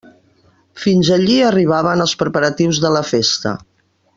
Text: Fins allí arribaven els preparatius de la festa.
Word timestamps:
Fins 0.85 1.11
allí 1.17 1.35
arribaven 1.49 2.03
els 2.07 2.17
preparatius 2.25 2.81
de 2.87 2.93
la 2.99 3.07
festa. 3.15 3.57